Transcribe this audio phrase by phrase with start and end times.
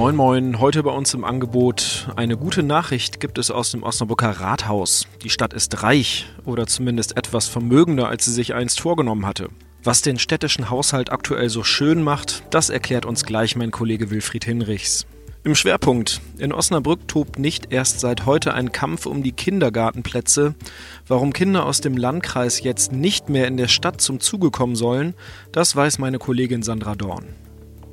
[0.00, 4.30] Moin Moin, heute bei uns im Angebot eine gute Nachricht gibt es aus dem Osnabrücker
[4.30, 5.06] Rathaus.
[5.22, 9.50] Die Stadt ist reich oder zumindest etwas vermögender, als sie sich einst vorgenommen hatte.
[9.84, 14.46] Was den städtischen Haushalt aktuell so schön macht, das erklärt uns gleich mein Kollege Wilfried
[14.46, 15.04] Hinrichs.
[15.44, 16.22] Im Schwerpunkt.
[16.38, 20.54] In Osnabrück tobt nicht erst seit heute ein Kampf um die Kindergartenplätze.
[21.08, 25.12] Warum Kinder aus dem Landkreis jetzt nicht mehr in der Stadt zum Zuge kommen sollen,
[25.52, 27.26] das weiß meine Kollegin Sandra Dorn.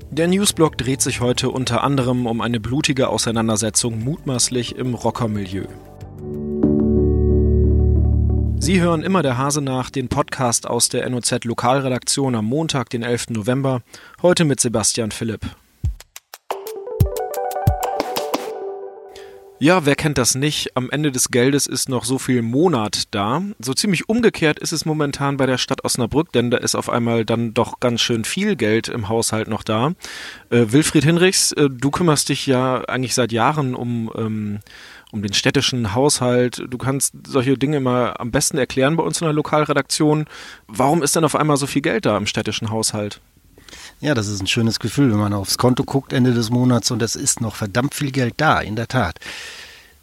[0.09, 5.65] Der Newsblog dreht sich heute unter anderem um eine blutige Auseinandersetzung mutmaßlich im Rockermilieu.
[8.59, 13.03] Sie hören immer der Hase nach, den Podcast aus der NOZ Lokalredaktion am Montag, den
[13.03, 13.31] 11.
[13.31, 13.81] November,
[14.21, 15.41] heute mit Sebastian Philipp.
[19.59, 20.77] Ja, wer kennt das nicht?
[20.77, 23.41] Am Ende des Geldes ist noch so viel Monat da.
[23.57, 27.25] So ziemlich umgekehrt ist es momentan bei der Stadt Osnabrück, denn da ist auf einmal
[27.25, 29.93] dann doch ganz schön viel Geld im Haushalt noch da.
[30.51, 34.59] Äh, Wilfried Hinrichs, äh, du kümmerst dich ja eigentlich seit Jahren um, ähm,
[35.11, 36.63] um den städtischen Haushalt.
[36.69, 40.25] Du kannst solche Dinge immer am besten erklären bei uns in der Lokalredaktion.
[40.67, 43.21] Warum ist denn auf einmal so viel Geld da im städtischen Haushalt?
[43.99, 47.01] Ja, das ist ein schönes Gefühl, wenn man aufs Konto guckt Ende des Monats und
[47.01, 49.19] es ist noch verdammt viel Geld da, in der Tat.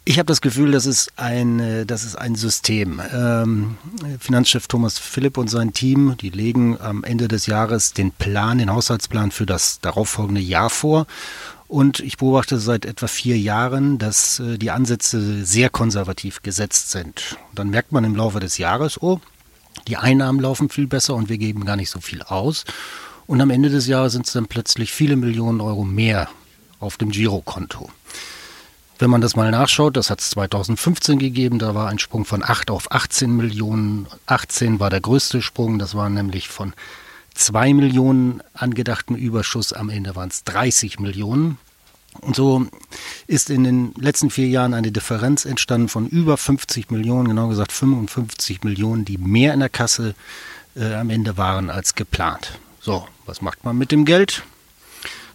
[0.03, 3.01] Ich habe das Gefühl, das ist ein, äh, das ist ein System.
[3.11, 3.77] Ähm,
[4.19, 8.71] Finanzchef Thomas Philipp und sein Team, die legen am Ende des Jahres den Plan, den
[8.71, 11.07] Haushaltsplan für das darauffolgende Jahr vor.
[11.67, 17.37] Und ich beobachte seit etwa vier Jahren, dass äh, die Ansätze sehr konservativ gesetzt sind.
[17.49, 19.21] Und dann merkt man im Laufe des Jahres, oh,
[19.87, 22.65] die Einnahmen laufen viel besser und wir geben gar nicht so viel aus.
[23.27, 26.29] Und am Ende des Jahres sind es dann plötzlich viele Millionen Euro mehr
[26.79, 27.89] auf dem Girokonto.
[28.97, 32.43] Wenn man das mal nachschaut, das hat es 2015 gegeben, da war ein Sprung von
[32.43, 34.07] 8 auf 18 Millionen.
[34.25, 36.73] 18 war der größte Sprung, das war nämlich von
[37.33, 41.57] 2 Millionen angedachten Überschuss, am Ende waren es 30 Millionen.
[42.21, 42.65] Und so
[43.27, 47.73] ist in den letzten vier Jahren eine Differenz entstanden von über 50 Millionen, genau gesagt
[47.73, 50.15] 55 Millionen, die mehr in der Kasse
[50.77, 52.57] äh, am Ende waren als geplant.
[52.85, 54.43] So, was macht man mit dem Geld?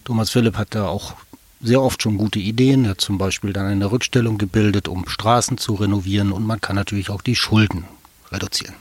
[0.05, 1.15] Thomas Philipp hat da auch
[1.59, 2.85] sehr oft schon gute Ideen.
[2.85, 6.77] Er hat zum Beispiel dann eine Rückstellung gebildet, um Straßen zu renovieren und man kann
[6.77, 7.83] natürlich auch die Schulden
[8.31, 8.75] reduzieren.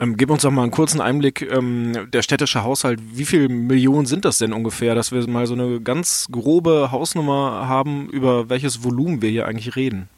[0.00, 4.06] Ähm, gib uns doch mal einen kurzen Einblick, ähm, der städtische Haushalt, wie viele Millionen
[4.06, 8.82] sind das denn ungefähr, dass wir mal so eine ganz grobe Hausnummer haben, über welches
[8.82, 10.08] Volumen wir hier eigentlich reden?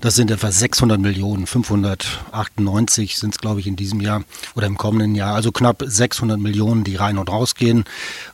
[0.00, 4.24] Das sind etwa 600 Millionen, 598 sind es, glaube ich, in diesem Jahr
[4.54, 5.34] oder im kommenden Jahr.
[5.34, 7.84] Also knapp 600 Millionen, die rein und rausgehen.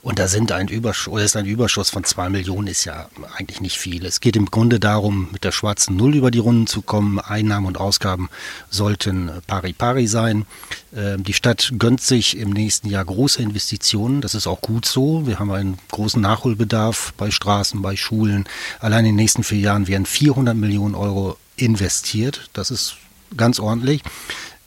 [0.00, 3.60] Und da sind ein Überschuss, oder ist ein Überschuss von zwei Millionen, ist ja eigentlich
[3.60, 4.06] nicht viel.
[4.06, 7.18] Es geht im Grunde darum, mit der schwarzen Null über die Runden zu kommen.
[7.18, 8.28] Einnahmen und Ausgaben
[8.70, 10.46] sollten pari pari sein.
[10.94, 14.20] Ähm, die Stadt gönnt sich im nächsten Jahr große Investitionen.
[14.20, 15.26] Das ist auch gut so.
[15.26, 18.44] Wir haben einen großen Nachholbedarf bei Straßen, bei Schulen.
[18.78, 22.50] Allein in den nächsten vier Jahren werden 400 Millionen Euro investiert.
[22.52, 22.96] Das ist
[23.36, 24.02] ganz ordentlich.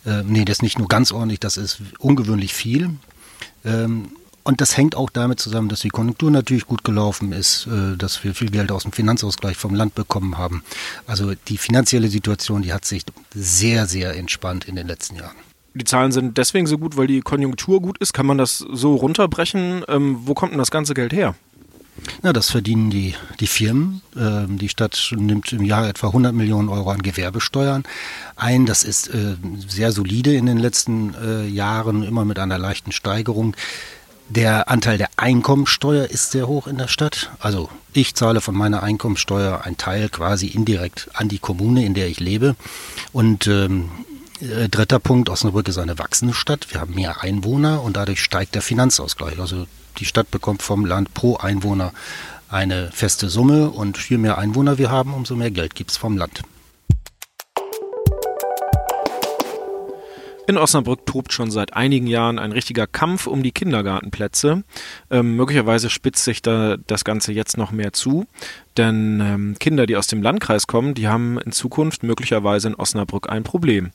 [0.06, 2.92] Äh, nee, das ist nicht nur ganz ordentlich, das ist ungewöhnlich viel.
[3.66, 4.10] Ähm,
[4.44, 8.24] und das hängt auch damit zusammen, dass die Konjunktur natürlich gut gelaufen ist, äh, dass
[8.24, 10.64] wir viel Geld aus dem Finanzausgleich vom Land bekommen haben.
[11.06, 15.36] Also die finanzielle Situation, die hat sich sehr, sehr entspannt in den letzten Jahren.
[15.76, 18.14] Die Zahlen sind deswegen so gut, weil die Konjunktur gut ist.
[18.14, 19.84] Kann man das so runterbrechen?
[19.88, 21.36] Ähm, wo kommt denn das ganze Geld her?
[22.22, 24.02] Na, das verdienen die, die Firmen.
[24.18, 27.84] Ähm, die Stadt nimmt im Jahr etwa 100 Millionen Euro an Gewerbesteuern
[28.36, 28.66] ein.
[28.66, 29.36] Das ist äh,
[29.68, 33.56] sehr solide in den letzten äh, Jahren, immer mit einer leichten Steigerung.
[34.30, 37.32] Der Anteil der Einkommensteuer ist sehr hoch in der Stadt.
[37.40, 42.08] Also ich zahle von meiner Einkommensteuer einen Teil quasi indirekt an die Kommune, in der
[42.08, 42.56] ich lebe.
[43.12, 46.68] Und ähm, äh, dritter Punkt, Osnabrück ist eine wachsende Stadt.
[46.72, 49.40] Wir haben mehr Einwohner und dadurch steigt der Finanzausgleich.
[49.40, 49.68] Also
[49.98, 51.92] die Stadt bekommt vom Land pro Einwohner
[52.48, 56.18] eine feste Summe und je mehr Einwohner wir haben, umso mehr Geld gibt es vom
[56.18, 56.42] Land.
[60.50, 64.64] In Osnabrück tobt schon seit einigen Jahren ein richtiger Kampf um die Kindergartenplätze.
[65.12, 68.26] Ähm, möglicherweise spitzt sich da das Ganze jetzt noch mehr zu,
[68.76, 73.30] denn ähm, Kinder, die aus dem Landkreis kommen, die haben in Zukunft möglicherweise in Osnabrück
[73.30, 73.92] ein Problem.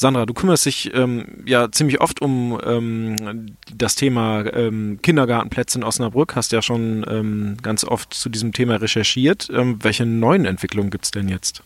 [0.00, 5.84] Sandra, du kümmerst dich ähm, ja ziemlich oft um ähm, das Thema ähm, Kindergartenplätze in
[5.84, 9.50] Osnabrück, hast ja schon ähm, ganz oft zu diesem Thema recherchiert.
[9.52, 11.62] welche neuen Entwicklungen gibt es denn jetzt?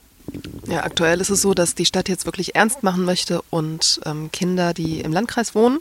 [0.67, 4.33] Ja, aktuell ist es so, dass die Stadt jetzt wirklich ernst machen möchte und ähm,
[4.33, 5.79] Kinder, die im Landkreis wohnen,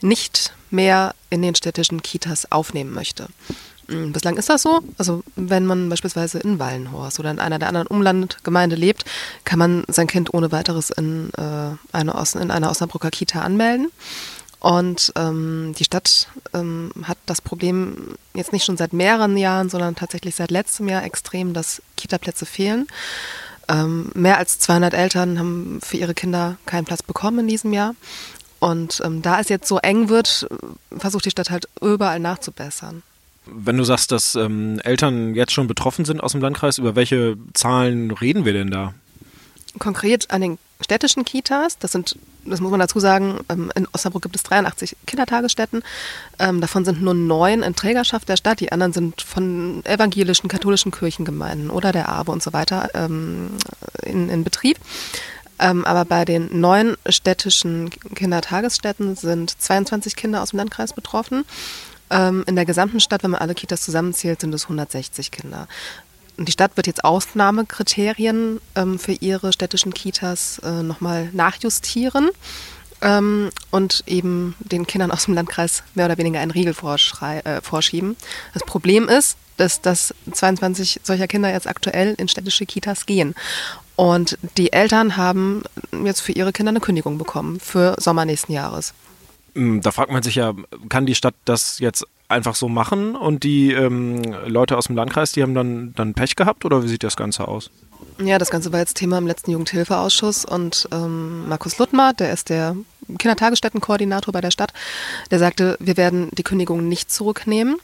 [0.00, 3.28] nicht mehr in den städtischen Kitas aufnehmen möchte.
[3.92, 4.80] Mm, bislang ist das so.
[4.98, 9.04] Also wenn man beispielsweise in Wallenhorst oder in einer der anderen Umlandgemeinde lebt,
[9.44, 13.90] kann man sein Kind ohne weiteres in, äh, eine, Os in einer Osnabrücker Kita anmelden.
[14.60, 19.96] Und ähm, die Stadt ähm, hat das Problem jetzt nicht schon seit mehreren Jahren, sondern
[19.96, 22.86] tatsächlich seit letztem Jahr extrem, dass Kita-Plätze fehlen.
[23.68, 27.96] Ähm, mehr als 200 Eltern haben für ihre Kinder keinen Platz bekommen in diesem Jahr.
[28.60, 30.46] Und ähm, da es jetzt so eng wird,
[30.96, 33.02] versucht die Stadt halt überall nachzubessern.
[33.46, 37.36] Wenn du sagst, dass ähm, Eltern jetzt schon betroffen sind aus dem Landkreis, über welche
[37.54, 38.94] Zahlen reden wir denn da?
[39.78, 44.22] Konkret an den städtischen Kitas, das sind, das muss man dazu sagen, ähm, in Osnabrück
[44.22, 45.82] gibt es 83 Kindertagesstätten.
[46.38, 50.92] Ähm, davon sind nur neun in Trägerschaft der Stadt, die anderen sind von evangelischen, katholischen
[50.92, 53.56] Kirchengemeinden oder der ABE und so weiter ähm,
[54.04, 54.78] in, in Betrieb.
[55.58, 61.44] Aber bei den neuen städtischen Kindertagesstätten sind 22 Kinder aus dem Landkreis betroffen.
[62.12, 65.66] Ähm, in der gesamten Stadt, wenn man alle Kitas zusammenzählt, sind es 160 Kinder.
[66.36, 72.30] Und die Stadt wird jetzt Ausnahmekriterien ähm, für ihre städtischen Kitas äh, nochmal nachjustieren
[73.00, 78.16] ähm, und eben den Kindern aus dem Landkreis mehr oder weniger einen Riegel äh, vorschieben.
[78.54, 83.34] Das Problem ist, dass, dass 22 solcher Kinder jetzt aktuell in städtische Kitas gehen.
[83.96, 85.62] Und die Eltern haben
[86.04, 88.94] jetzt für ihre Kinder eine Kündigung bekommen für Sommer nächsten Jahres.
[89.54, 90.54] Hm, da fragt man sich ja,
[90.88, 95.32] kann die Stadt das jetzt einfach so machen und die ähm, Leute aus dem Landkreis,
[95.32, 97.70] die haben dann, dann Pech gehabt oder wie sieht das Ganze aus?
[98.18, 102.50] Ja, das Ganze war jetzt Thema im letzten Jugendhilfeausschuss und ähm, Markus Luttmer, der ist
[102.50, 102.76] der
[103.18, 104.72] Kindertagesstättenkoordinator bei der Stadt,
[105.30, 107.76] der sagte, wir werden die Kündigung nicht zurücknehmen.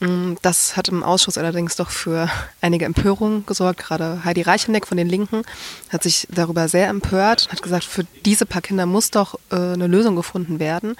[0.00, 2.28] Mm, das hat im Ausschuss allerdings doch für
[2.60, 3.80] einige Empörungen gesorgt.
[3.80, 5.42] Gerade Heidi Reicheneck von den Linken
[5.88, 9.56] hat sich darüber sehr empört und hat gesagt, für diese paar Kinder muss doch äh,
[9.56, 10.96] eine Lösung gefunden werden.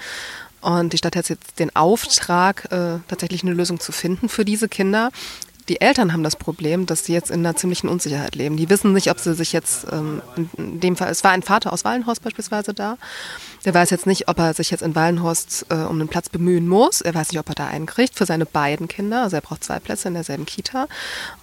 [0.61, 4.69] Und die Stadt hat jetzt den Auftrag, äh, tatsächlich eine Lösung zu finden für diese
[4.69, 5.11] Kinder
[5.70, 8.56] die Eltern haben das Problem, dass sie jetzt in einer ziemlichen Unsicherheit leben.
[8.56, 10.20] Die wissen nicht, ob sie sich jetzt, ähm,
[10.56, 12.99] in dem Fall, es war ein Vater aus Wallenhorst beispielsweise da,
[13.64, 16.67] der weiß jetzt nicht, ob er sich jetzt in Wallenhorst äh, um einen Platz bemühen
[16.67, 17.02] muss.
[17.02, 19.22] Er weiß nicht, ob er da einen kriegt für seine beiden Kinder.
[19.22, 20.88] Also er braucht zwei Plätze in derselben Kita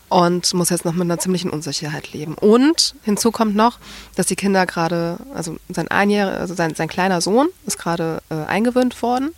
[0.09, 2.33] und muss jetzt noch mit einer ziemlichen Unsicherheit leben.
[2.33, 3.79] Und hinzu kommt noch,
[4.15, 8.35] dass die Kinder gerade, also sein einjähriger, also sein, sein kleiner Sohn ist gerade äh,
[8.35, 9.29] eingewöhnt worden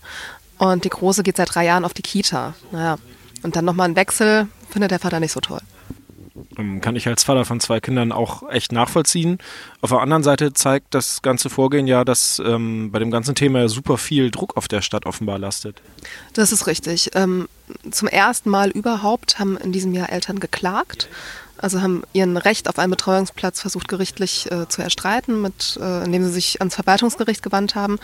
[0.58, 2.56] und die Große geht seit drei Jahren auf die Kita.
[2.72, 2.98] Naja,
[3.44, 5.62] und dann nochmal ein Wechsel findet der Vater nicht so toll.
[6.58, 9.40] Ähm, kann ich als Vater von zwei Kindern auch echt nachvollziehen.
[9.82, 13.68] Auf der anderen Seite zeigt das ganze Vorgehen ja, dass ähm, bei dem ganzen Thema
[13.70, 15.82] super viel Druck auf der Stadt offenbar lastet.
[16.34, 17.12] Das ist richtig.
[17.16, 17.48] Ähm,
[17.92, 21.10] zum ersten Mal überhaupt haben in diesem Jahr Eltern geklagt.
[21.62, 26.24] Also haben ihren Recht auf einen Betreuungsplatz versucht gerichtlich äh, zu erstreiten, mit, äh, indem
[26.26, 28.00] sie sich ans Verwaltungsgericht gewandt haben.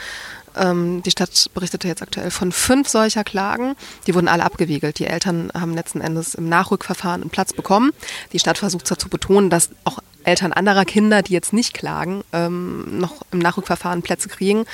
[0.55, 3.75] Ähm, die Stadt berichtete jetzt aktuell von fünf solcher Klagen.
[4.07, 4.99] Die wurden alle abgewiegelt.
[4.99, 7.91] Die Eltern haben letzten Endes im Nachrückverfahren einen Platz bekommen.
[8.33, 12.23] Die Stadt versucht zwar zu betonen, dass auch Eltern anderer Kinder, die jetzt nicht klagen,
[12.33, 14.65] ähm, noch im Nachrückverfahren Plätze kriegen.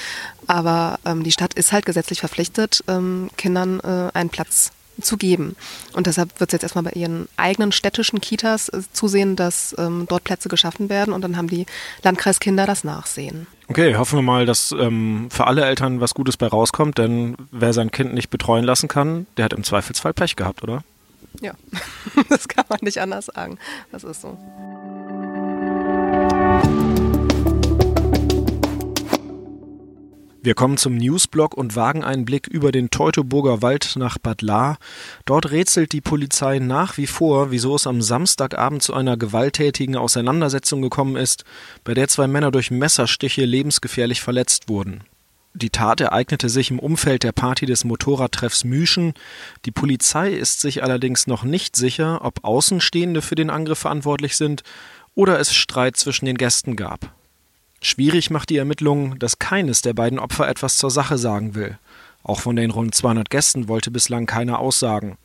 [0.47, 5.55] Aber ähm, die Stadt ist halt gesetzlich verpflichtet, ähm, Kindern äh, einen Platz zu geben.
[5.93, 10.05] Und deshalb wird es jetzt erstmal bei ihren eigenen städtischen Kitas äh, zusehen, dass ähm,
[10.07, 11.65] dort Plätze geschaffen werden und dann haben die
[12.03, 13.47] Landkreiskinder das Nachsehen.
[13.67, 17.73] Okay, hoffen wir mal, dass ähm, für alle Eltern was Gutes bei rauskommt, denn wer
[17.73, 20.83] sein Kind nicht betreuen lassen kann, der hat im Zweifelsfall Pech gehabt, oder?
[21.39, 21.53] Ja,
[22.29, 23.57] das kann man nicht anders sagen.
[23.91, 24.37] Das ist so.
[30.43, 34.79] Wir kommen zum Newsblock und wagen einen Blick über den Teutoburger Wald nach Bad Lahr.
[35.25, 40.81] Dort rätselt die Polizei nach wie vor, wieso es am Samstagabend zu einer gewalttätigen Auseinandersetzung
[40.81, 41.45] gekommen ist,
[41.83, 45.03] bei der zwei Männer durch Messerstiche lebensgefährlich verletzt wurden.
[45.53, 49.13] Die Tat ereignete sich im Umfeld der Party des Motorradtreffs Müschen.
[49.65, 54.63] Die Polizei ist sich allerdings noch nicht sicher, ob Außenstehende für den Angriff verantwortlich sind
[55.13, 57.13] oder es Streit zwischen den Gästen gab.
[57.81, 61.77] Schwierig macht die Ermittlung, dass keines der beiden Opfer etwas zur Sache sagen will.
[62.23, 65.17] Auch von den rund 200 Gästen wollte bislang keiner aussagen.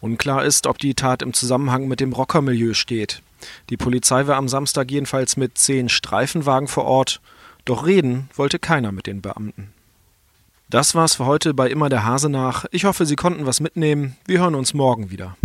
[0.00, 3.20] Unklar ist, ob die Tat im Zusammenhang mit dem Rockermilieu steht.
[3.68, 7.20] Die Polizei war am Samstag jedenfalls mit zehn Streifenwagen vor Ort,
[7.64, 9.72] doch reden wollte keiner mit den Beamten.
[10.70, 12.64] Das war's für heute bei Immer der Hase nach.
[12.70, 14.16] Ich hoffe, Sie konnten was mitnehmen.
[14.26, 15.36] Wir hören uns morgen wieder.